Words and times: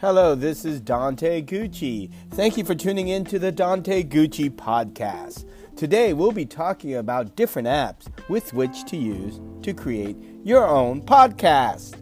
Hello, 0.00 0.36
this 0.36 0.64
is 0.64 0.80
Dante 0.80 1.42
Gucci. 1.42 2.08
Thank 2.30 2.56
you 2.56 2.62
for 2.62 2.76
tuning 2.76 3.08
in 3.08 3.24
to 3.24 3.36
the 3.36 3.50
Dante 3.50 4.04
Gucci 4.04 4.48
podcast. 4.48 5.44
Today 5.74 6.12
we'll 6.12 6.30
be 6.30 6.46
talking 6.46 6.94
about 6.94 7.34
different 7.34 7.66
apps 7.66 8.06
with 8.28 8.54
which 8.54 8.84
to 8.84 8.96
use 8.96 9.40
to 9.62 9.74
create 9.74 10.16
your 10.44 10.64
own 10.64 11.02
podcast. 11.02 11.96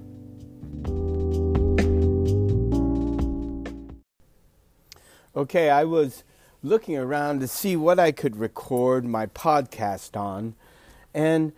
Okay, 5.35 5.71
I 5.71 5.85
was 5.85 6.23
looking 6.63 6.99
around 6.99 7.41
to 7.41 7.49
see 7.49 7.77
what 7.77 7.99
I 7.99 8.13
could 8.13 8.37
record 8.37 9.07
my 9.07 9.25
podcast 9.25 10.21
on, 10.21 10.55
and 11.15 11.55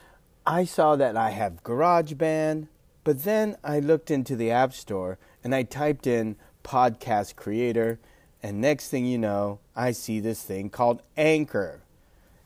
I 0.46 0.66
saw 0.66 0.94
that 0.94 1.16
I 1.16 1.30
have 1.30 1.64
GarageBand, 1.64 2.68
but 3.04 3.24
then 3.24 3.56
I 3.64 3.80
looked 3.80 4.10
into 4.10 4.36
the 4.36 4.50
App 4.50 4.72
Store 4.72 5.18
and 5.42 5.54
I 5.54 5.62
typed 5.62 6.06
in 6.06 6.36
podcast 6.62 7.36
creator, 7.36 7.98
and 8.42 8.60
next 8.60 8.88
thing 8.88 9.06
you 9.06 9.18
know, 9.18 9.60
I 9.74 9.92
see 9.92 10.20
this 10.20 10.42
thing 10.42 10.70
called 10.70 11.02
Anchor. 11.16 11.80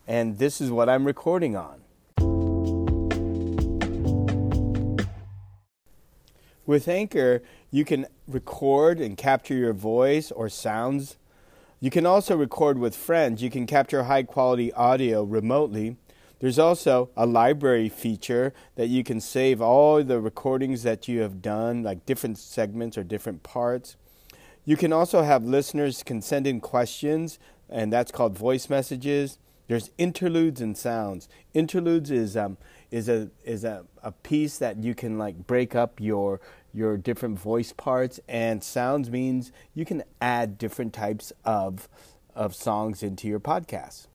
And 0.07 0.39
this 0.39 0.61
is 0.61 0.71
what 0.71 0.89
I'm 0.89 1.07
recording 1.07 1.57
on. 1.57 1.81
With 6.65 6.87
Anchor, 6.87 7.43
you 7.71 7.85
can 7.85 8.07
record 8.29 9.01
and 9.01 9.17
capture 9.17 9.55
your 9.55 9.73
voice 9.73 10.31
or 10.31 10.49
sounds. 10.49 11.17
You 11.81 11.91
can 11.91 12.07
also 12.07 12.37
record 12.37 12.79
with 12.79 12.95
friends. 12.95 13.43
You 13.43 13.51
can 13.51 13.67
capture 13.67 14.05
high 14.05 14.23
quality 14.23 14.73
audio 14.73 15.25
remotely. 15.25 15.97
There's 16.43 16.59
also 16.59 17.11
a 17.17 17.25
library 17.25 17.89
feature 17.89 18.53
that 18.75 18.89
you 18.89 19.05
can 19.05 19.21
save 19.21 19.63
all 19.63 20.03
the 20.03 20.21
recordings 20.21 20.83
that 20.83 21.07
you 21.07 21.21
have 21.21 21.41
done, 21.41 21.85
like 21.85 22.05
different 22.05 22.37
segments 22.37 22.99
or 22.99 23.05
different 23.05 23.45
parts. 23.45 23.97
You 24.65 24.77
can 24.77 24.93
also 24.93 25.23
have 25.23 25.45
listeners 25.45 26.03
can 26.03 26.21
send 26.21 26.49
in 26.49 26.61
questions, 26.61 27.39
and 27.71 27.93
that's 27.93 28.11
called 28.11 28.37
voice 28.37 28.69
messages. 28.69 29.39
There's 29.69 29.93
interludes 29.99 30.61
and 30.61 30.77
sounds. 30.77 31.29
Interludes 31.55 32.11
is 32.11 32.37
um, 32.37 32.57
is 32.91 33.09
a 33.09 33.31
is 33.45 33.63
a, 33.63 33.85
a 34.03 34.11
piece 34.11 34.59
that 34.59 34.83
you 34.83 34.97
can 34.97 35.19
like 35.19 35.47
break 35.47 35.77
up 35.77 36.01
your 36.01 36.41
your 36.75 36.97
different 36.97 37.39
voice 37.39 37.73
parts, 37.73 38.19
and 38.29 38.65
sounds 38.65 39.11
means 39.11 39.53
you 39.75 39.85
can 39.85 40.03
add 40.21 40.59
different 40.59 40.93
types 40.93 41.33
of 41.45 41.89
of 42.35 42.53
songs 42.53 43.05
into 43.05 43.29
your 43.29 43.39
podcast. 43.39 44.09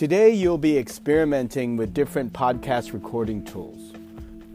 Today, 0.00 0.30
you'll 0.30 0.56
be 0.56 0.78
experimenting 0.78 1.76
with 1.76 1.92
different 1.92 2.32
podcast 2.32 2.94
recording 2.94 3.44
tools. 3.44 3.92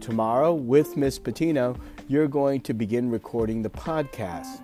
Tomorrow, 0.00 0.54
with 0.54 0.96
Miss 0.96 1.20
Patino, 1.20 1.76
you're 2.08 2.26
going 2.26 2.62
to 2.62 2.74
begin 2.74 3.08
recording 3.12 3.62
the 3.62 3.70
podcast. 3.70 4.60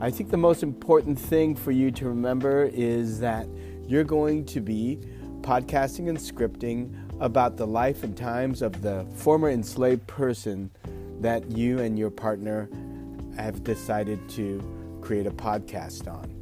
I 0.00 0.10
think 0.10 0.30
the 0.30 0.36
most 0.36 0.64
important 0.64 1.16
thing 1.16 1.54
for 1.54 1.70
you 1.70 1.92
to 1.92 2.08
remember 2.08 2.68
is 2.74 3.20
that 3.20 3.46
you're 3.86 4.02
going 4.02 4.44
to 4.46 4.60
be 4.60 4.98
podcasting 5.42 6.08
and 6.08 6.18
scripting 6.18 6.92
about 7.20 7.56
the 7.56 7.66
life 7.68 8.02
and 8.02 8.16
times 8.16 8.62
of 8.62 8.82
the 8.82 9.06
former 9.14 9.50
enslaved 9.50 10.08
person 10.08 10.72
that 11.20 11.48
you 11.52 11.78
and 11.78 11.96
your 11.96 12.10
partner 12.10 12.68
have 13.36 13.62
decided 13.62 14.28
to 14.30 14.60
create 15.02 15.28
a 15.28 15.30
podcast 15.30 16.12
on. 16.12 16.35